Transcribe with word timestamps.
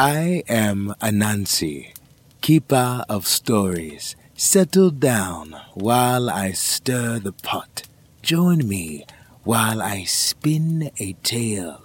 I 0.00 0.44
am 0.48 0.94
Anansi, 1.00 1.92
keeper 2.40 3.04
of 3.08 3.26
stories. 3.26 4.14
Settle 4.36 4.90
down 4.90 5.56
while 5.74 6.30
I 6.30 6.52
stir 6.52 7.18
the 7.18 7.32
pot. 7.32 7.82
Join 8.22 8.68
me 8.68 9.06
while 9.42 9.82
I 9.82 10.04
spin 10.04 10.92
a 11.00 11.14
tale. 11.24 11.82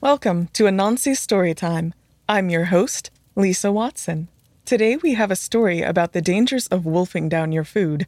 Welcome 0.00 0.50
to 0.52 0.66
Anansi 0.66 1.16
Storytime. 1.16 1.94
I'm 2.28 2.48
your 2.48 2.66
host, 2.66 3.10
Lisa 3.34 3.72
Watson. 3.72 4.28
Today 4.64 4.96
we 4.96 5.14
have 5.14 5.32
a 5.32 5.34
story 5.34 5.82
about 5.82 6.12
the 6.12 6.22
dangers 6.22 6.68
of 6.68 6.86
wolfing 6.86 7.28
down 7.28 7.50
your 7.50 7.64
food. 7.64 8.06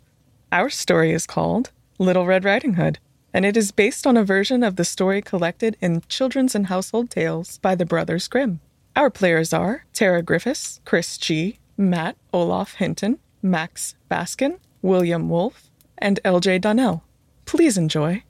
Our 0.52 0.70
story 0.70 1.10
is 1.10 1.26
called 1.26 1.72
Little 1.98 2.24
Red 2.24 2.44
Riding 2.44 2.74
Hood, 2.74 3.00
and 3.34 3.44
it 3.44 3.56
is 3.56 3.72
based 3.72 4.06
on 4.06 4.16
a 4.16 4.22
version 4.22 4.62
of 4.62 4.76
the 4.76 4.84
story 4.84 5.20
collected 5.22 5.76
in 5.80 6.04
Children's 6.08 6.54
and 6.54 6.68
Household 6.68 7.10
Tales 7.10 7.58
by 7.58 7.74
the 7.74 7.84
Brothers 7.84 8.28
Grimm. 8.28 8.60
Our 8.98 9.10
players 9.10 9.52
are 9.52 9.84
Tara 9.92 10.22
Griffiths, 10.22 10.80
Chris 10.84 11.18
G, 11.18 11.60
Matt 11.76 12.16
Olaf 12.32 12.74
Hinton, 12.74 13.20
Max 13.40 13.94
Baskin, 14.10 14.58
William 14.82 15.28
Wolf, 15.28 15.70
and 15.98 16.18
LJ 16.24 16.62
Donnell. 16.62 17.04
Please 17.44 17.78
enjoy. 17.78 18.24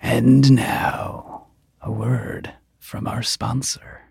And 0.00 0.52
now, 0.52 1.48
a 1.82 1.90
word 1.90 2.52
from 2.78 3.08
our 3.08 3.24
sponsor. 3.24 4.02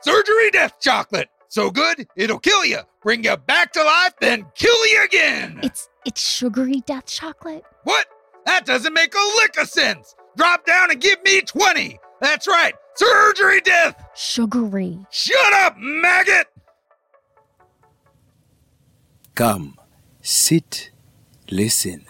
Surgery 0.00 0.50
Death 0.50 0.80
Chocolate! 0.80 1.28
So 1.46 1.70
good, 1.70 2.08
it'll 2.16 2.40
kill 2.40 2.64
you, 2.64 2.80
bring 3.00 3.22
you 3.22 3.36
back 3.36 3.72
to 3.74 3.84
life, 3.84 4.14
then 4.20 4.44
kill 4.56 4.86
you 4.88 5.04
again! 5.04 5.60
It's 5.62 5.88
it's 6.04 6.20
sugary 6.20 6.80
death 6.84 7.06
chocolate. 7.06 7.62
What? 7.84 8.08
That 8.44 8.66
doesn't 8.66 8.92
make 8.92 9.14
a 9.14 9.34
lick 9.40 9.56
of 9.56 9.68
sense! 9.68 10.16
Drop 10.36 10.66
down 10.66 10.90
and 10.90 11.00
give 11.00 11.22
me 11.22 11.42
20! 11.42 12.00
That's 12.20 12.48
right, 12.48 12.74
surgery 12.96 13.60
death! 13.60 13.94
Sugary. 14.14 15.06
Shut 15.10 15.52
up, 15.52 15.76
maggot! 15.78 16.48
Come, 19.34 19.78
sit, 20.20 20.90
listen. 21.50 22.04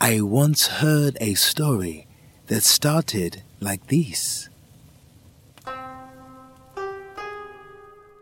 I 0.00 0.20
once 0.20 0.66
heard 0.66 1.16
a 1.20 1.34
story 1.34 2.06
that 2.48 2.62
started 2.62 3.42
like 3.60 3.86
this. 3.86 4.48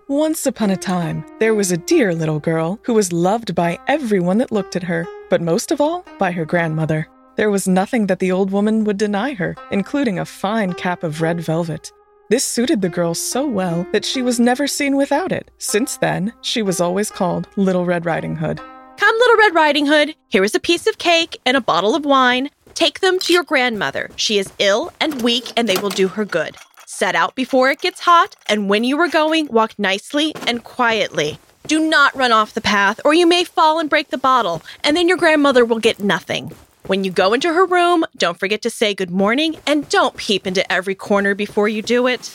Once 0.06 0.46
upon 0.46 0.70
a 0.70 0.77
time, 0.77 1.24
there 1.39 1.55
was 1.55 1.70
a 1.70 1.77
dear 1.77 2.14
little 2.14 2.41
girl 2.41 2.78
who 2.84 2.94
was 2.94 3.12
loved 3.12 3.55
by 3.55 3.78
everyone 3.89 4.39
that 4.39 4.50
looked 4.50 4.74
at 4.74 4.83
her, 4.83 5.06
but 5.28 5.42
most 5.42 5.70
of 5.70 5.80
all 5.80 6.05
by 6.19 6.33
her 6.33 6.44
grandmother. 6.44 7.06
There 7.39 7.50
was 7.53 7.69
nothing 7.69 8.08
that 8.08 8.19
the 8.19 8.33
old 8.33 8.50
woman 8.50 8.83
would 8.83 8.98
deny 8.98 9.33
her, 9.34 9.55
including 9.70 10.19
a 10.19 10.25
fine 10.25 10.72
cap 10.72 11.05
of 11.05 11.22
red 11.22 11.41
velvet. 11.41 11.92
This 12.30 12.45
suited 12.45 12.83
the 12.83 12.89
girl 12.89 13.14
so 13.14 13.47
well 13.47 13.86
that 13.92 14.05
she 14.05 14.22
was 14.22 14.41
never 14.41 14.67
seen 14.67 14.97
without 14.97 15.30
it. 15.30 15.48
Since 15.58 15.98
then, 15.98 16.33
she 16.41 16.62
was 16.62 16.80
always 16.80 17.12
called 17.12 17.47
Little 17.55 17.84
Red 17.84 18.05
Riding 18.05 18.34
Hood. 18.34 18.61
Come, 18.97 19.17
Little 19.20 19.36
Red 19.36 19.55
Riding 19.55 19.86
Hood, 19.86 20.17
here 20.27 20.42
is 20.42 20.56
a 20.56 20.58
piece 20.58 20.89
of 20.89 20.98
cake 20.98 21.39
and 21.47 21.56
a 21.56 21.61
bottle 21.61 21.95
of 21.95 22.05
wine. 22.05 22.50
Take 22.75 22.98
them 22.98 23.20
to 23.20 23.33
your 23.33 23.45
grandmother. 23.45 24.11
She 24.17 24.39
is 24.39 24.52
ill 24.58 24.92
and 24.98 25.23
weak, 25.23 25.52
and 25.56 25.69
they 25.69 25.77
will 25.77 25.91
do 25.91 26.08
her 26.08 26.25
good. 26.25 26.56
Set 26.86 27.14
out 27.14 27.36
before 27.36 27.70
it 27.70 27.80
gets 27.80 28.00
hot, 28.00 28.34
and 28.47 28.69
when 28.69 28.83
you 28.83 28.98
are 28.98 29.08
going, 29.08 29.47
walk 29.47 29.78
nicely 29.78 30.34
and 30.48 30.64
quietly. 30.64 31.39
Do 31.69 31.89
not 31.89 32.17
run 32.17 32.33
off 32.33 32.55
the 32.55 32.61
path, 32.61 32.98
or 33.05 33.14
you 33.14 33.28
may 33.28 33.45
fall 33.45 33.78
and 33.78 33.89
break 33.89 34.11
the 34.11 34.19
bottle, 34.19 34.61
and 34.83 34.97
then 34.97 35.06
your 35.06 35.17
grandmother 35.17 35.64
will 35.64 35.78
get 35.78 36.00
nothing. 36.00 36.50
When 36.89 37.05
you 37.05 37.11
go 37.11 37.34
into 37.34 37.53
her 37.53 37.67
room, 37.67 38.06
don't 38.17 38.41
forget 38.41 38.62
to 38.62 38.70
say 38.70 38.94
good 38.94 39.11
morning 39.11 39.56
and 39.67 39.86
don't 39.91 40.17
peep 40.17 40.47
into 40.47 40.72
every 40.72 40.95
corner 40.95 41.34
before 41.34 41.69
you 41.69 41.83
do 41.83 42.06
it. 42.06 42.34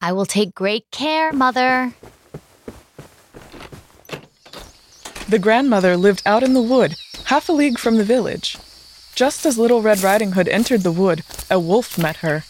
I 0.00 0.14
will 0.14 0.24
take 0.24 0.54
great 0.54 0.90
care, 0.90 1.30
mother. 1.30 1.92
The 5.28 5.38
grandmother 5.38 5.94
lived 5.94 6.22
out 6.24 6.42
in 6.42 6.54
the 6.54 6.62
wood, 6.62 6.96
half 7.24 7.50
a 7.50 7.52
league 7.52 7.78
from 7.78 7.98
the 7.98 8.04
village. 8.04 8.56
Just 9.14 9.44
as 9.44 9.58
Little 9.58 9.82
Red 9.82 10.02
Riding 10.02 10.32
Hood 10.32 10.48
entered 10.48 10.80
the 10.80 10.90
wood, 10.90 11.22
a 11.50 11.60
wolf 11.60 11.98
met 11.98 12.16
her. 12.24 12.44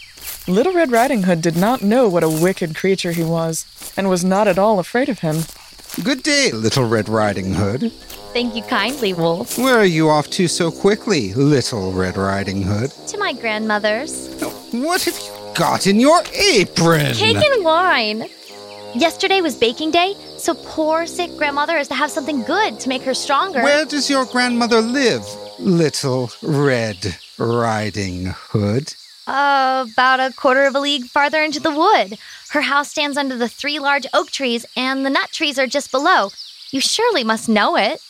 Little 0.47 0.75
Red 0.75 0.93
Riding 0.93 1.25
Hood 1.25 1.43
did 1.43 1.57
not 1.57 1.83
know 1.83 2.09
what 2.09 2.23
a 2.23 2.29
wicked 2.29 2.77
creature 2.77 3.11
he 3.11 3.25
was, 3.25 3.93
and 3.97 4.09
was 4.09 4.25
not 4.25 4.47
at 4.47 4.61
all 4.61 4.79
afraid 4.79 5.09
of 5.09 5.19
him. 5.19 5.39
Good 6.05 6.23
day, 6.23 6.53
Little 6.53 6.87
Red 6.87 7.09
Riding 7.09 7.55
Hood. 7.55 7.93
Thank 8.37 8.55
you 8.55 8.65
kindly, 8.65 9.15
Wolf. 9.15 9.57
Where 9.57 9.79
are 9.79 9.87
you 9.87 10.11
off 10.11 10.29
to 10.33 10.47
so 10.47 10.71
quickly, 10.71 11.33
Little 11.33 11.91
Red 11.95 12.19
Riding 12.19 12.61
Hood? 12.61 12.91
To 12.91 13.17
my 13.17 13.33
grandmother's. 13.33 14.29
What 14.73 15.05
have 15.05 15.19
you 15.19 15.55
got 15.55 15.87
in 15.87 15.99
your 15.99 16.21
apron? 16.35 17.15
Cake 17.15 17.35
and 17.39 17.65
wine. 17.65 18.29
Yesterday 18.95 19.41
was 19.41 19.57
baking 19.57 19.93
day, 19.93 20.13
so 20.37 20.53
poor 20.53 21.07
sick 21.07 21.35
grandmother 21.39 21.79
has 21.79 21.89
to 21.89 21.95
have 21.95 22.11
something 22.11 22.43
good 22.43 22.79
to 22.81 22.91
make 22.91 23.01
her 23.05 23.15
stronger. 23.15 23.63
Where 23.63 23.87
does 23.87 24.11
your 24.11 24.27
grandmother 24.27 24.83
live, 24.83 25.25
Little 25.59 26.31
Red 26.43 27.17
Riding 27.39 28.27
Hood? 28.27 28.93
Uh, 29.27 29.87
about 29.91 30.21
a 30.21 30.31
quarter 30.37 30.67
of 30.67 30.75
a 30.75 30.81
league 30.81 31.07
farther 31.07 31.43
into 31.43 31.59
the 31.59 31.71
wood. 31.71 32.19
Her 32.51 32.61
house 32.61 32.91
stands 32.91 33.17
under 33.17 33.39
the 33.39 33.49
three 33.49 33.79
large 33.79 34.07
oak 34.13 34.31
trees, 34.31 34.67
and 34.77 35.07
the 35.07 35.11
nut 35.11 35.31
trees 35.33 35.59
are 35.59 35.67
just 35.67 35.91
below. 35.91 36.33
You 36.71 36.83
surely 36.83 37.25
must 37.25 37.49
know 37.49 37.77
it. 37.79 38.03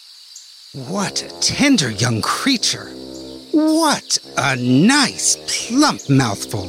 What 0.77 1.23
a 1.23 1.29
tender 1.41 1.91
young 1.91 2.21
creature. 2.21 2.91
What 3.53 4.19
a 4.37 4.57
nice, 4.57 5.39
plump 5.49 6.11
mouthful. 6.11 6.69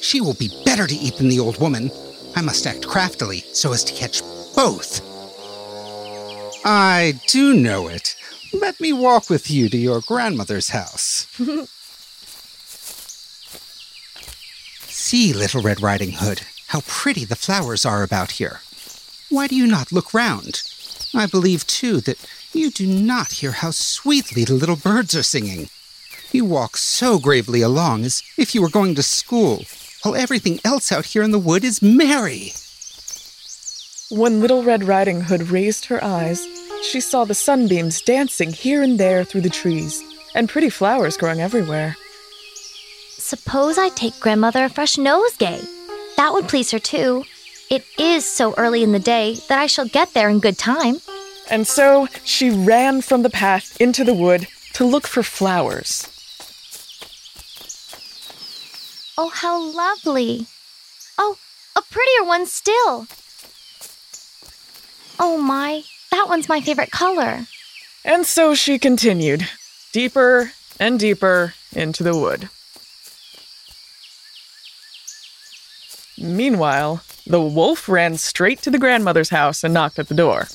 She 0.00 0.20
will 0.20 0.34
be 0.34 0.62
better 0.64 0.86
to 0.86 0.94
eat 0.94 1.16
than 1.16 1.28
the 1.28 1.40
old 1.40 1.60
woman. 1.60 1.90
I 2.36 2.40
must 2.40 2.68
act 2.68 2.86
craftily 2.86 3.40
so 3.52 3.72
as 3.72 3.82
to 3.82 3.94
catch 3.94 4.22
both. 4.54 5.00
I 6.64 7.14
do 7.26 7.52
know 7.52 7.88
it. 7.88 8.14
Let 8.52 8.78
me 8.78 8.92
walk 8.92 9.28
with 9.28 9.50
you 9.50 9.68
to 9.70 9.76
your 9.76 10.02
grandmother's 10.02 10.68
house. 10.68 11.26
See, 14.86 15.32
Little 15.32 15.62
Red 15.62 15.82
Riding 15.82 16.12
Hood, 16.12 16.42
how 16.68 16.82
pretty 16.86 17.24
the 17.24 17.34
flowers 17.34 17.84
are 17.84 18.04
about 18.04 18.30
here. 18.30 18.60
Why 19.30 19.48
do 19.48 19.56
you 19.56 19.66
not 19.66 19.90
look 19.90 20.14
round? 20.14 20.62
I 21.12 21.26
believe, 21.26 21.66
too, 21.66 22.00
that 22.02 22.24
you 22.52 22.70
do 22.70 22.86
not 22.86 23.32
hear 23.32 23.52
how 23.52 23.70
sweetly 23.70 24.44
the 24.44 24.54
little 24.54 24.76
birds 24.76 25.14
are 25.14 25.22
singing. 25.22 25.68
You 26.32 26.44
walk 26.44 26.76
so 26.76 27.18
gravely 27.18 27.62
along 27.62 28.04
as 28.04 28.22
if 28.36 28.54
you 28.54 28.62
were 28.62 28.68
going 28.68 28.94
to 28.94 29.02
school, 29.02 29.64
while 30.02 30.14
everything 30.14 30.60
else 30.64 30.92
out 30.92 31.06
here 31.06 31.22
in 31.22 31.30
the 31.30 31.38
wood 31.38 31.64
is 31.64 31.82
merry. 31.82 32.52
When 34.10 34.40
Little 34.40 34.62
Red 34.62 34.84
Riding 34.84 35.20
Hood 35.22 35.50
raised 35.50 35.86
her 35.86 36.02
eyes, 36.02 36.46
she 36.82 37.00
saw 37.00 37.24
the 37.24 37.34
sunbeams 37.34 38.00
dancing 38.00 38.52
here 38.52 38.82
and 38.82 38.98
there 38.98 39.24
through 39.24 39.42
the 39.42 39.50
trees, 39.50 40.02
and 40.34 40.48
pretty 40.48 40.70
flowers 40.70 41.16
growing 41.16 41.40
everywhere. 41.40 41.96
Suppose 43.18 43.76
I 43.76 43.90
take 43.90 44.18
grandmother 44.20 44.64
a 44.64 44.70
fresh 44.70 44.96
nosegay. 44.96 45.66
That 46.16 46.32
would 46.32 46.48
please 46.48 46.70
her 46.70 46.78
too. 46.78 47.24
It 47.70 47.84
is 47.98 48.24
so 48.24 48.54
early 48.56 48.82
in 48.82 48.92
the 48.92 48.98
day 48.98 49.34
that 49.48 49.58
I 49.58 49.66
shall 49.66 49.86
get 49.86 50.14
there 50.14 50.30
in 50.30 50.40
good 50.40 50.56
time. 50.56 51.00
And 51.50 51.66
so 51.66 52.08
she 52.24 52.50
ran 52.50 53.00
from 53.00 53.22
the 53.22 53.30
path 53.30 53.80
into 53.80 54.04
the 54.04 54.14
wood 54.14 54.46
to 54.74 54.84
look 54.84 55.06
for 55.06 55.22
flowers. 55.22 56.06
Oh, 59.16 59.30
how 59.30 59.60
lovely. 59.60 60.46
Oh, 61.16 61.36
a 61.74 61.82
prettier 61.82 62.24
one 62.24 62.46
still. 62.46 63.06
Oh 65.18 65.38
my, 65.38 65.82
that 66.12 66.26
one's 66.28 66.48
my 66.48 66.60
favorite 66.60 66.90
color. 66.90 67.40
And 68.04 68.24
so 68.24 68.54
she 68.54 68.78
continued, 68.78 69.48
deeper 69.92 70.52
and 70.78 71.00
deeper 71.00 71.54
into 71.72 72.02
the 72.02 72.16
wood. 72.16 72.48
Meanwhile, 76.16 77.02
the 77.26 77.40
wolf 77.40 77.88
ran 77.88 78.16
straight 78.16 78.62
to 78.62 78.70
the 78.70 78.78
grandmother's 78.78 79.30
house 79.30 79.64
and 79.64 79.74
knocked 79.74 79.98
at 79.98 80.08
the 80.08 80.14
door. 80.14 80.46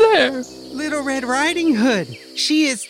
Who 0.00 0.10
is 0.12 0.48
there? 0.48 0.76
Little 0.76 1.02
Red 1.02 1.24
Riding 1.24 1.74
Hood. 1.74 2.08
She 2.34 2.64
is. 2.64 2.88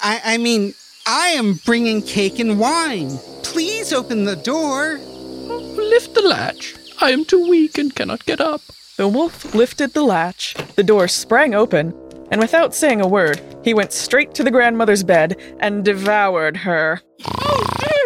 I, 0.00 0.20
I 0.24 0.38
mean, 0.38 0.74
I 1.06 1.28
am 1.28 1.54
bringing 1.64 2.02
cake 2.02 2.38
and 2.38 2.60
wine. 2.60 3.18
Please 3.42 3.92
open 3.92 4.24
the 4.24 4.36
door. 4.36 4.98
Lift 4.98 6.14
the 6.14 6.22
latch. 6.22 6.76
I 7.00 7.10
am 7.10 7.24
too 7.24 7.48
weak 7.48 7.78
and 7.78 7.92
cannot 7.92 8.24
get 8.26 8.40
up. 8.40 8.60
The 8.96 9.08
wolf 9.08 9.56
lifted 9.56 9.92
the 9.92 10.04
latch, 10.04 10.54
the 10.76 10.84
door 10.84 11.08
sprang 11.08 11.52
open, 11.52 11.94
and 12.30 12.40
without 12.40 12.74
saying 12.74 13.00
a 13.00 13.08
word, 13.08 13.40
he 13.64 13.74
went 13.74 13.92
straight 13.92 14.32
to 14.34 14.44
the 14.44 14.50
grandmother's 14.50 15.02
bed 15.02 15.36
and 15.58 15.84
devoured 15.84 16.58
her. 16.58 17.00
Oh 17.26 17.66
dear! 17.80 18.01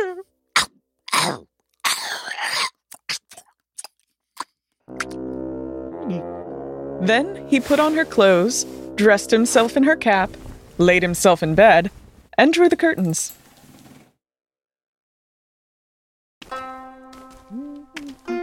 Then 7.00 7.46
he 7.48 7.60
put 7.60 7.78
on 7.78 7.94
her 7.94 8.04
clothes, 8.04 8.64
dressed 8.94 9.30
himself 9.30 9.76
in 9.76 9.82
her 9.84 9.96
cap, 9.96 10.30
laid 10.78 11.02
himself 11.02 11.42
in 11.42 11.54
bed, 11.54 11.90
and 12.38 12.52
drew 12.52 12.68
the 12.68 12.76
curtains. 12.76 13.32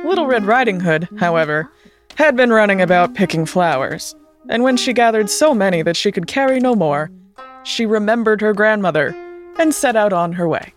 Little 0.06 0.28
Red 0.28 0.46
Riding 0.46 0.80
Hood, 0.80 1.08
however, 1.20 1.70
had 2.16 2.36
been 2.36 2.52
running 2.52 2.82
about 2.82 3.16
picking 3.16 3.46
flowers, 3.46 4.16
and 4.50 4.64
when 4.64 4.78
she 4.78 4.94
gathered 4.94 5.30
so 5.30 5.54
many 5.54 5.82
that 5.82 5.96
she 5.96 6.12
could 6.12 6.28
carry 6.28 6.60
no 6.60 6.76
more, 6.76 7.10
she 7.64 7.86
remembered 7.86 8.42
her 8.42 8.54
grandmother 8.54 9.16
and 9.58 9.74
set 9.74 9.96
out 9.96 10.14
on 10.14 10.34
her 10.34 10.48
way. 10.48 10.74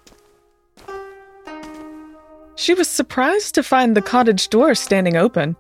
She 2.54 2.72
was 2.72 2.88
surprised 2.88 3.54
to 3.54 3.62
find 3.62 3.94
the 3.94 4.02
cottage 4.02 4.48
door 4.48 4.74
standing 4.74 5.16
open. 5.16 5.56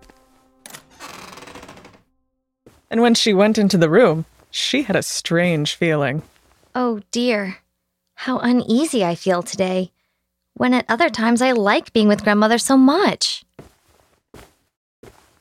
And 2.90 3.02
when 3.02 3.14
she 3.14 3.34
went 3.34 3.58
into 3.58 3.78
the 3.78 3.90
room, 3.90 4.24
she 4.50 4.82
had 4.82 4.96
a 4.96 5.02
strange 5.02 5.74
feeling. 5.74 6.22
Oh 6.74 7.00
dear, 7.10 7.58
how 8.14 8.38
uneasy 8.38 9.04
I 9.04 9.14
feel 9.14 9.42
today, 9.42 9.90
when 10.54 10.72
at 10.72 10.86
other 10.88 11.08
times 11.08 11.42
I 11.42 11.52
like 11.52 11.92
being 11.92 12.08
with 12.08 12.22
grandmother 12.22 12.58
so 12.58 12.76
much. 12.76 13.44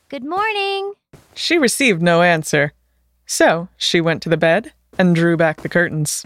Good 0.09 0.23
morning. 0.23 0.93
She 1.33 1.57
received 1.57 2.01
no 2.01 2.21
answer, 2.21 2.73
so 3.25 3.67
she 3.77 4.01
went 4.01 4.21
to 4.23 4.29
the 4.29 4.37
bed 4.37 4.73
and 4.97 5.15
drew 5.15 5.37
back 5.37 5.61
the 5.61 5.69
curtains. 5.69 6.25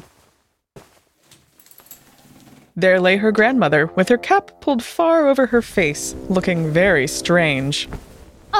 There 2.75 2.99
lay 3.01 3.17
her 3.17 3.31
grandmother 3.31 3.87
with 3.87 4.07
her 4.09 4.17
cap 4.17 4.61
pulled 4.61 4.83
far 4.83 5.27
over 5.27 5.47
her 5.47 5.61
face, 5.61 6.15
looking 6.29 6.71
very 6.71 7.07
strange. 7.07 7.89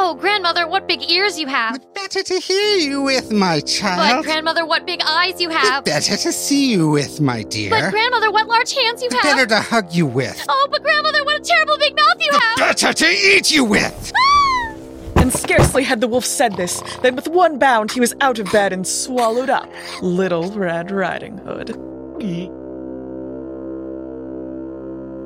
Oh, 0.01 0.15
grandmother, 0.15 0.65
what 0.65 0.87
big 0.87 1.11
ears 1.11 1.37
you 1.37 1.45
have! 1.47 1.77
Better 1.93 2.23
to 2.23 2.39
hear 2.39 2.77
you 2.77 3.01
with, 3.01 3.33
my 3.33 3.59
child. 3.59 3.97
But 3.97 4.09
child. 4.09 4.25
grandmother, 4.25 4.65
what 4.65 4.85
big 4.85 5.01
eyes 5.05 5.41
you 5.41 5.49
have! 5.49 5.83
Better 5.83 6.15
to 6.15 6.31
see 6.31 6.71
you 6.71 6.89
with, 6.89 7.19
my 7.19 7.43
dear. 7.43 7.69
But 7.69 7.91
grandmother, 7.91 8.31
what 8.31 8.47
large 8.47 8.73
hands 8.73 9.03
you 9.03 9.09
have! 9.11 9.23
Better 9.23 9.45
to 9.47 9.59
hug 9.59 9.93
you 9.93 10.05
with. 10.05 10.41
Oh, 10.47 10.67
but 10.71 10.83
grandmother, 10.83 11.25
what 11.25 11.41
a 11.41 11.43
terrible 11.43 11.77
big 11.77 11.97
mouth 11.97 12.15
you 12.17 12.31
have! 12.31 12.57
Better 12.57 12.93
to 12.93 13.09
eat 13.09 13.51
you 13.51 13.65
with! 13.65 14.13
Ah! 14.15 14.75
And 15.17 15.33
scarcely 15.33 15.83
had 15.83 15.99
the 15.99 16.07
wolf 16.07 16.23
said 16.23 16.55
this 16.55 16.81
than 17.01 17.17
with 17.17 17.27
one 17.27 17.59
bound 17.59 17.91
he 17.91 17.99
was 17.99 18.15
out 18.21 18.39
of 18.39 18.49
bed 18.53 18.71
and 18.71 18.87
swallowed 18.87 19.49
up 19.49 19.69
Little 20.01 20.49
Red 20.51 20.91
Riding 20.91 21.39
Hood. 21.39 21.75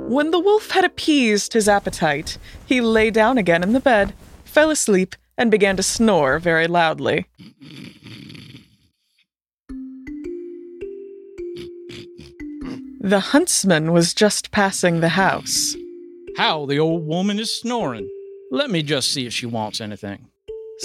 When 0.10 0.32
the 0.32 0.40
wolf 0.40 0.72
had 0.72 0.84
appeased 0.84 1.54
his 1.54 1.70
appetite, 1.70 2.40
he 2.66 2.82
lay 2.82 3.12
down 3.12 3.38
again 3.38 3.62
in 3.62 3.74
the 3.74 3.80
bed, 3.80 4.16
fell 4.54 4.70
asleep, 4.70 5.16
and 5.38 5.50
began 5.50 5.76
to 5.78 5.84
snore 5.84 6.40
very 6.40 6.68
loudly. 6.68 7.26
The 13.02 13.20
huntsman 13.20 13.92
was 13.92 14.14
just 14.14 14.52
passing 14.52 15.00
the 15.02 15.10
house. 15.10 15.76
How 16.38 16.66
the 16.66 16.80
old 16.80 17.06
woman 17.06 17.40
is 17.40 17.60
snoring. 17.60 18.08
Let 18.52 18.70
me 18.70 18.82
just 18.82 19.12
see 19.12 19.26
if 19.26 19.34
she 19.34 19.46
wants 19.46 19.82
anything. 19.82 20.28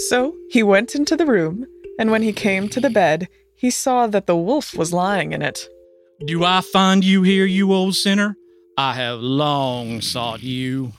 So 0.09 0.35
he 0.51 0.63
went 0.63 0.95
into 0.95 1.17
the 1.17 1.27
room, 1.27 1.67
and 1.99 2.11
when 2.11 2.23
he 2.23 2.33
came 2.33 2.69
to 2.71 2.81
the 2.81 2.91
bed, 2.91 3.29
he 3.55 3.71
saw 3.71 4.07
that 4.09 4.27
the 4.27 4.37
wolf 4.37 4.75
was 4.75 4.93
lying 4.93 5.33
in 5.33 5.43
it. 5.43 5.69
Do 6.25 6.45
I 6.45 6.61
find 6.61 7.05
you 7.05 7.23
here, 7.23 7.45
you 7.45 7.73
old 7.73 7.95
sinner? 7.95 8.37
I 8.77 8.95
have 8.95 9.21
long 9.21 10.01
sought 10.01 10.43
you. 10.43 10.93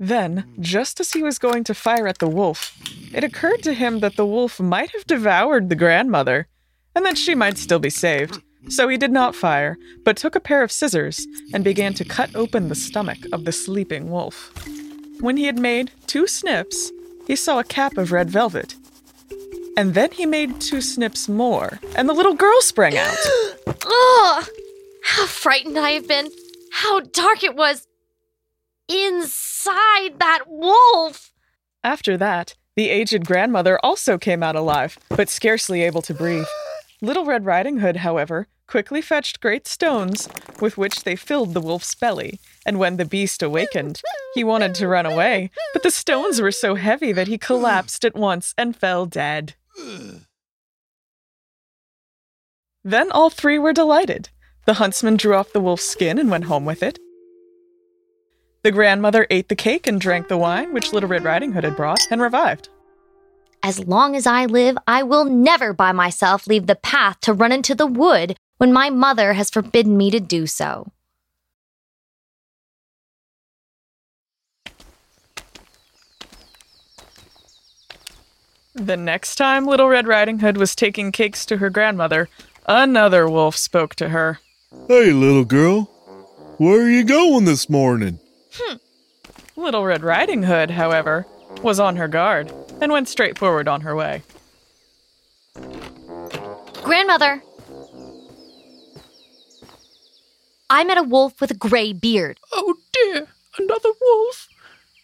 Then, 0.00 0.50
just 0.58 0.98
as 0.98 1.12
he 1.12 1.22
was 1.22 1.38
going 1.38 1.62
to 1.64 1.74
fire 1.74 2.08
at 2.08 2.20
the 2.20 2.28
wolf, 2.28 2.74
it 3.12 3.22
occurred 3.22 3.62
to 3.64 3.74
him 3.74 4.00
that 4.00 4.16
the 4.16 4.24
wolf 4.24 4.58
might 4.58 4.90
have 4.92 5.06
devoured 5.06 5.68
the 5.68 5.76
grandmother, 5.76 6.48
and 6.94 7.04
that 7.04 7.18
she 7.18 7.34
might 7.34 7.58
still 7.58 7.78
be 7.78 7.90
saved. 7.90 8.42
So 8.70 8.88
he 8.88 8.96
did 8.96 9.12
not 9.12 9.36
fire, 9.36 9.76
but 10.02 10.16
took 10.16 10.34
a 10.34 10.40
pair 10.40 10.62
of 10.62 10.72
scissors 10.72 11.26
and 11.52 11.62
began 11.62 11.92
to 11.94 12.04
cut 12.04 12.34
open 12.34 12.68
the 12.68 12.74
stomach 12.74 13.18
of 13.30 13.44
the 13.44 13.52
sleeping 13.52 14.10
wolf. 14.10 14.50
When 15.20 15.36
he 15.36 15.44
had 15.44 15.58
made 15.58 15.90
two 16.06 16.26
snips, 16.26 16.90
he 17.26 17.36
saw 17.36 17.58
a 17.58 17.64
cap 17.64 17.98
of 17.98 18.10
red 18.10 18.30
velvet. 18.30 18.76
And 19.76 19.92
then 19.92 20.12
he 20.12 20.24
made 20.24 20.62
two 20.62 20.80
snips 20.80 21.28
more, 21.28 21.78
and 21.94 22.08
the 22.08 22.14
little 22.14 22.34
girl 22.34 22.60
sprang 22.62 22.96
out. 22.96 23.16
Ugh! 23.66 24.48
How 25.04 25.26
frightened 25.26 25.78
I 25.78 25.90
have 25.90 26.08
been! 26.08 26.30
How 26.72 27.00
dark 27.00 27.44
it 27.44 27.54
was 27.54 27.86
inside 28.88 29.79
that 30.08 30.44
wolf! 30.46 31.32
After 31.82 32.16
that, 32.16 32.54
the 32.76 32.88
aged 32.88 33.26
grandmother 33.26 33.78
also 33.84 34.18
came 34.18 34.42
out 34.42 34.56
alive, 34.56 34.98
but 35.08 35.28
scarcely 35.28 35.82
able 35.82 36.02
to 36.02 36.14
breathe. 36.14 36.46
Little 37.02 37.24
Red 37.24 37.44
Riding 37.44 37.78
Hood, 37.78 37.96
however, 37.96 38.46
quickly 38.66 39.02
fetched 39.02 39.40
great 39.40 39.66
stones 39.66 40.28
with 40.60 40.78
which 40.78 41.04
they 41.04 41.16
filled 41.16 41.54
the 41.54 41.60
wolf's 41.60 41.94
belly, 41.94 42.38
and 42.64 42.78
when 42.78 42.96
the 42.96 43.04
beast 43.04 43.42
awakened, 43.42 44.00
he 44.34 44.44
wanted 44.44 44.74
to 44.76 44.86
run 44.88 45.06
away, 45.06 45.50
but 45.72 45.82
the 45.82 45.90
stones 45.90 46.40
were 46.40 46.52
so 46.52 46.76
heavy 46.76 47.12
that 47.12 47.28
he 47.28 47.38
collapsed 47.38 48.04
at 48.04 48.14
once 48.14 48.54
and 48.56 48.76
fell 48.76 49.06
dead. 49.06 49.54
Then 52.84 53.10
all 53.10 53.30
three 53.30 53.58
were 53.58 53.72
delighted. 53.72 54.28
The 54.66 54.74
huntsman 54.74 55.16
drew 55.16 55.34
off 55.34 55.52
the 55.52 55.60
wolf's 55.60 55.84
skin 55.84 56.18
and 56.18 56.30
went 56.30 56.44
home 56.44 56.64
with 56.64 56.82
it. 56.82 56.98
The 58.62 58.70
grandmother 58.70 59.26
ate 59.30 59.48
the 59.48 59.56
cake 59.56 59.86
and 59.86 59.98
drank 59.98 60.28
the 60.28 60.36
wine 60.36 60.74
which 60.74 60.92
Little 60.92 61.08
Red 61.08 61.24
Riding 61.24 61.52
Hood 61.52 61.64
had 61.64 61.76
brought 61.76 62.00
and 62.10 62.20
revived. 62.20 62.68
As 63.62 63.86
long 63.86 64.14
as 64.14 64.26
I 64.26 64.44
live, 64.44 64.76
I 64.86 65.02
will 65.02 65.24
never 65.24 65.72
by 65.72 65.92
myself 65.92 66.46
leave 66.46 66.66
the 66.66 66.74
path 66.74 67.20
to 67.22 67.32
run 67.32 67.52
into 67.52 67.74
the 67.74 67.86
wood 67.86 68.36
when 68.58 68.70
my 68.70 68.90
mother 68.90 69.32
has 69.32 69.48
forbidden 69.48 69.96
me 69.96 70.10
to 70.10 70.20
do 70.20 70.46
so. 70.46 70.92
The 78.74 78.96
next 78.96 79.36
time 79.36 79.66
Little 79.66 79.88
Red 79.88 80.06
Riding 80.06 80.40
Hood 80.40 80.58
was 80.58 80.74
taking 80.76 81.12
cakes 81.12 81.46
to 81.46 81.56
her 81.58 81.70
grandmother, 81.70 82.28
another 82.66 83.28
wolf 83.28 83.56
spoke 83.56 83.94
to 83.96 84.10
her. 84.10 84.40
Hey, 84.86 85.12
little 85.12 85.44
girl. 85.44 85.84
Where 86.58 86.82
are 86.82 86.90
you 86.90 87.04
going 87.04 87.46
this 87.46 87.70
morning? 87.70 88.20
Hmm. 88.52 88.76
Little 89.56 89.84
Red 89.84 90.02
Riding 90.02 90.42
Hood, 90.44 90.70
however, 90.72 91.26
was 91.62 91.78
on 91.80 91.96
her 91.96 92.08
guard 92.08 92.52
and 92.80 92.92
went 92.92 93.08
straight 93.08 93.38
forward 93.38 93.68
on 93.68 93.82
her 93.82 93.94
way. 93.94 94.22
Grandmother! 96.82 97.42
I 100.68 100.84
met 100.84 100.98
a 100.98 101.02
wolf 101.02 101.40
with 101.40 101.50
a 101.50 101.54
gray 101.54 101.92
beard. 101.92 102.38
Oh 102.52 102.76
dear, 102.92 103.26
another 103.58 103.90
wolf? 104.00 104.48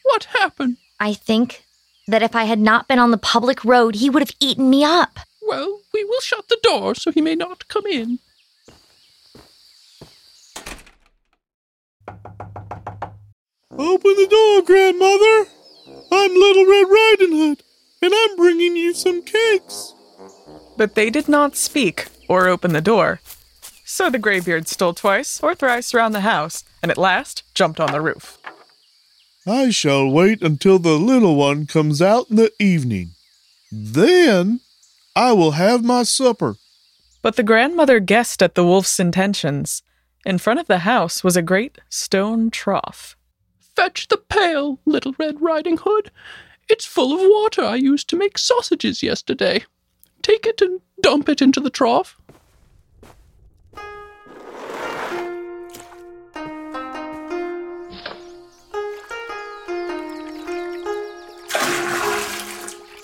What 0.05 0.25
happened? 0.25 0.77
I 1.01 1.13
think 1.13 1.65
that 2.07 2.23
if 2.23 2.37
I 2.37 2.45
had 2.45 2.61
not 2.61 2.87
been 2.87 3.01
on 3.01 3.11
the 3.11 3.19
public 3.19 3.65
road, 3.65 3.97
he 3.97 4.09
would 4.09 4.23
have 4.23 4.37
eaten 4.41 4.71
me 4.71 4.85
up. 4.85 5.19
Well, 5.43 5.81
we 5.93 6.05
will 6.05 6.21
shut 6.21 6.49
the 6.49 6.59
door 6.63 6.95
so 6.95 7.11
he 7.11 7.21
may 7.21 7.35
not 7.35 7.69
come 7.69 7.87
in. 7.87 8.21
Open 13.79 14.15
the 14.17 14.27
door, 14.27 14.63
grandmother. 14.63 15.51
I'm 16.11 16.33
Little 16.33 16.67
Red 16.67 16.87
Riding 16.89 17.37
Hood, 17.37 17.63
and 18.01 18.13
I'm 18.15 18.37
bringing 18.37 18.75
you 18.75 18.95
some 18.95 19.23
cakes. 19.23 19.93
But 20.79 20.95
they 20.95 21.11
did 21.11 21.29
not 21.29 21.57
speak 21.57 22.07
or 22.27 22.49
open 22.49 22.73
the 22.73 22.81
door. 22.81 23.21
So 23.85 24.09
the 24.09 24.19
graybeard 24.19 24.67
stole 24.67 24.95
twice 24.95 25.43
or 25.43 25.55
thrice 25.55 25.93
round 25.93 26.15
the 26.15 26.21
house, 26.21 26.65
and 26.83 26.91
at 26.91 26.97
last 26.97 27.43
jumped 27.55 27.79
on 27.79 27.93
the 27.93 28.01
roof. 28.01 28.39
I 29.47 29.71
shall 29.71 30.09
wait 30.09 30.43
until 30.43 30.79
the 30.79 30.99
little 30.99 31.37
one 31.37 31.67
comes 31.67 32.01
out 32.01 32.31
in 32.31 32.37
the 32.37 32.53
evening. 32.59 33.11
Then 33.71 34.61
I 35.15 35.33
will 35.33 35.53
have 35.53 35.85
my 35.85 36.03
supper. 36.03 36.57
But 37.21 37.37
the 37.37 37.43
grandmother 37.43 38.01
guessed 38.01 38.43
at 38.43 38.55
the 38.55 38.65
wolf's 38.65 38.99
intentions. 38.99 39.83
In 40.25 40.39
front 40.39 40.61
of 40.61 40.67
the 40.67 40.81
house 40.81 41.23
was 41.23 41.37
a 41.37 41.43
great 41.43 41.79
stone 41.91 42.51
trough. 42.51 43.16
Fetch 43.77 44.09
the 44.09 44.17
pail, 44.17 44.81
Little 44.87 45.15
Red 45.19 45.43
Riding 45.43 45.77
Hood. 45.77 46.11
It's 46.67 46.87
full 46.87 47.13
of 47.13 47.21
water 47.21 47.63
I 47.63 47.75
used 47.75 48.09
to 48.09 48.17
make 48.17 48.39
sausages 48.39 49.03
yesterday. 49.03 49.65
Take 50.23 50.47
it 50.47 50.63
and 50.63 50.81
dump 51.03 51.29
it 51.29 51.43
into 51.43 51.61
the 51.61 51.69
trough. 51.69 52.17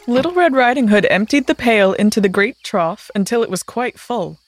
Little 0.09 0.33
Red 0.33 0.55
Riding 0.55 0.88
Hood 0.88 1.07
emptied 1.11 1.47
the 1.47 1.55
pail 1.55 1.93
into 1.93 2.21
the 2.21 2.31
great 2.31 2.57
trough 2.64 3.11
until 3.14 3.43
it 3.43 3.50
was 3.50 3.62
quite 3.62 4.00
full. 4.00 4.38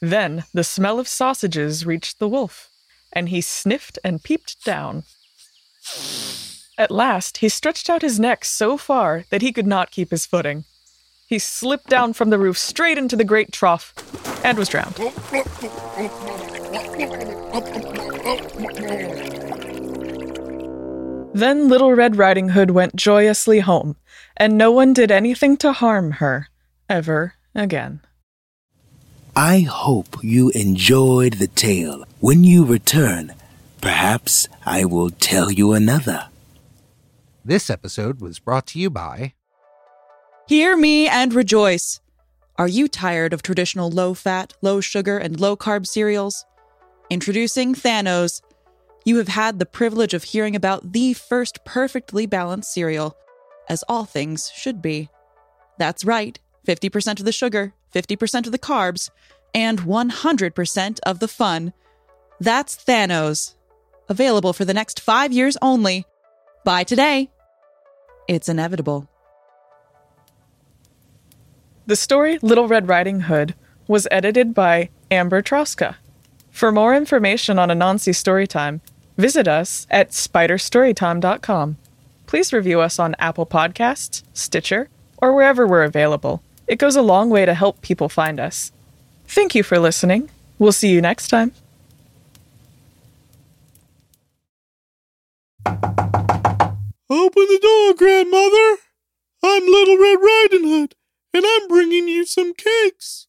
Then 0.00 0.44
the 0.54 0.64
smell 0.64 0.98
of 0.98 1.06
sausages 1.06 1.84
reached 1.84 2.18
the 2.18 2.28
wolf, 2.28 2.70
and 3.12 3.28
he 3.28 3.42
sniffed 3.42 3.98
and 4.02 4.22
peeped 4.22 4.64
down. 4.64 5.04
At 6.78 6.90
last, 6.90 7.38
he 7.38 7.48
stretched 7.48 7.90
out 7.90 8.02
his 8.02 8.20
neck 8.20 8.44
so 8.44 8.76
far 8.76 9.24
that 9.30 9.42
he 9.42 9.52
could 9.52 9.66
not 9.66 9.90
keep 9.90 10.10
his 10.10 10.26
footing. 10.26 10.64
He 11.26 11.38
slipped 11.38 11.88
down 11.88 12.12
from 12.12 12.30
the 12.30 12.38
roof 12.38 12.56
straight 12.56 12.96
into 12.96 13.16
the 13.16 13.24
great 13.24 13.52
trough 13.52 13.92
and 14.44 14.56
was 14.56 14.68
drowned. 14.68 14.96
Then 21.34 21.68
Little 21.68 21.92
Red 21.92 22.16
Riding 22.16 22.50
Hood 22.50 22.70
went 22.70 22.96
joyously 22.96 23.60
home, 23.60 23.96
and 24.36 24.56
no 24.56 24.72
one 24.72 24.92
did 24.92 25.10
anything 25.10 25.56
to 25.58 25.72
harm 25.72 26.12
her 26.12 26.48
ever 26.88 27.34
again. 27.54 28.00
I 29.36 29.60
hope 29.60 30.16
you 30.22 30.50
enjoyed 30.50 31.34
the 31.34 31.46
tale. 31.46 32.04
When 32.20 32.42
you 32.42 32.64
return, 32.64 33.34
perhaps 33.80 34.48
I 34.66 34.84
will 34.84 35.10
tell 35.10 35.50
you 35.50 35.72
another. 35.72 36.28
This 37.44 37.70
episode 37.70 38.20
was 38.20 38.38
brought 38.38 38.66
to 38.68 38.78
you 38.78 38.90
by 38.90 39.34
Hear 40.46 40.76
me 40.76 41.06
and 41.06 41.34
rejoice. 41.34 42.00
Are 42.56 42.68
you 42.68 42.88
tired 42.88 43.32
of 43.32 43.42
traditional 43.42 43.90
low 43.90 44.14
fat, 44.14 44.54
low 44.62 44.80
sugar, 44.80 45.18
and 45.18 45.38
low 45.38 45.56
carb 45.56 45.86
cereals? 45.86 46.44
Introducing 47.10 47.74
Thanos. 47.74 48.40
You 49.04 49.18
have 49.18 49.28
had 49.28 49.58
the 49.58 49.66
privilege 49.66 50.14
of 50.14 50.24
hearing 50.24 50.56
about 50.56 50.92
the 50.92 51.12
first 51.12 51.64
perfectly 51.64 52.26
balanced 52.26 52.72
cereal, 52.72 53.16
as 53.68 53.84
all 53.88 54.04
things 54.04 54.50
should 54.54 54.82
be. 54.82 55.08
That's 55.78 56.04
right 56.04 56.38
50% 56.66 57.18
of 57.18 57.24
the 57.24 57.32
sugar, 57.32 57.72
50% 57.94 58.46
of 58.46 58.52
the 58.52 58.58
carbs, 58.58 59.10
and 59.54 59.80
100% 59.80 60.98
of 61.04 61.18
the 61.18 61.28
fun. 61.28 61.72
That's 62.40 62.76
Thanos. 62.76 63.54
Available 64.08 64.52
for 64.52 64.64
the 64.64 64.74
next 64.74 65.00
five 65.00 65.32
years 65.32 65.56
only. 65.60 66.06
Buy 66.64 66.84
today. 66.84 67.30
It's 68.26 68.48
inevitable. 68.48 69.08
The 71.86 71.96
story 71.96 72.38
Little 72.42 72.68
Red 72.68 72.88
Riding 72.88 73.20
Hood 73.20 73.54
was 73.86 74.06
edited 74.10 74.52
by 74.52 74.90
Amber 75.10 75.42
Troska. 75.42 75.96
For 76.50 76.70
more 76.70 76.94
information 76.94 77.58
on 77.58 77.70
Anansi 77.70 78.12
Storytime, 78.12 78.80
visit 79.16 79.48
us 79.48 79.86
at 79.90 80.10
spiderstorytime.com. 80.10 81.76
Please 82.26 82.52
review 82.52 82.80
us 82.80 82.98
on 82.98 83.16
Apple 83.18 83.46
Podcasts, 83.46 84.22
Stitcher, 84.34 84.90
or 85.16 85.32
wherever 85.32 85.66
we're 85.66 85.84
available. 85.84 86.42
It 86.66 86.76
goes 86.76 86.96
a 86.96 87.02
long 87.02 87.30
way 87.30 87.46
to 87.46 87.54
help 87.54 87.80
people 87.80 88.10
find 88.10 88.38
us. 88.38 88.70
Thank 89.26 89.54
you 89.54 89.62
for 89.62 89.78
listening. 89.78 90.28
We'll 90.58 90.72
see 90.72 90.90
you 90.90 91.00
next 91.00 91.28
time. 91.28 91.52
Open 97.10 97.46
the 97.48 97.58
door, 97.62 97.94
Grandmother. 97.94 98.82
I'm 99.42 99.64
Little 99.64 99.96
Red 99.96 100.18
Riding 100.20 100.68
Hood, 100.68 100.94
and 101.32 101.44
I'm 101.46 101.66
bringing 101.66 102.06
you 102.06 102.26
some 102.26 102.52
cakes. 102.52 103.28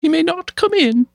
He 0.00 0.08
may 0.08 0.22
not 0.22 0.54
come 0.54 0.72
in. 0.72 1.06